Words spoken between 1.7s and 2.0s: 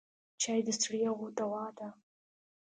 ده.